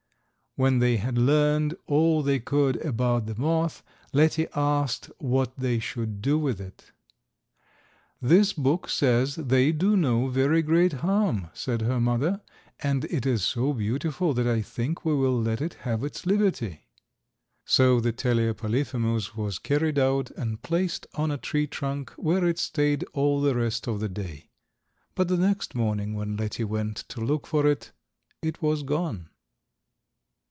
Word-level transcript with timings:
When 0.57 0.79
they 0.79 0.97
had 0.97 1.17
learned 1.17 1.77
all 1.87 2.21
they 2.21 2.41
could 2.41 2.75
about 2.85 3.25
the 3.25 3.35
moth 3.39 3.83
Letty 4.11 4.47
asked 4.53 5.09
what 5.17 5.55
they 5.57 5.79
should 5.79 6.21
do 6.21 6.37
with 6.37 6.59
it. 6.59 6.91
"This 8.21 8.51
book 8.51 8.89
says 8.89 9.37
they 9.37 9.71
do 9.71 9.95
no 9.95 10.27
very 10.27 10.61
great 10.61 10.91
harm," 10.91 11.47
said 11.53 11.83
her 11.83 12.01
mother, 12.01 12.41
"and 12.81 13.05
it 13.05 13.25
is 13.25 13.45
so 13.45 13.71
beautiful 13.71 14.33
that 14.33 14.45
I 14.45 14.61
think 14.61 15.05
we 15.05 15.13
will 15.15 15.39
let 15.41 15.61
it 15.61 15.75
have 15.85 16.03
its 16.03 16.25
liberty." 16.25 16.81
So 17.63 18.01
the 18.01 18.11
Telea 18.11 18.53
polyphemus 18.53 19.37
was 19.37 19.57
carried 19.57 19.97
out 19.97 20.31
and 20.31 20.61
placed 20.61 21.07
on 21.13 21.31
a 21.31 21.37
tree 21.37 21.65
trunk 21.65 22.09
where 22.17 22.45
it 22.45 22.59
stayed 22.59 23.05
all 23.13 23.39
the 23.39 23.55
rest 23.55 23.87
of 23.87 24.01
the 24.01 24.09
day. 24.09 24.49
But 25.15 25.29
the 25.29 25.37
next 25.37 25.75
morning 25.75 26.13
when 26.13 26.35
Letty 26.35 26.65
went 26.65 26.97
to 27.07 27.21
look 27.21 27.47
for 27.47 27.65
it, 27.65 27.93
it 28.41 28.61
was 28.61 28.83
gone. 28.83 29.29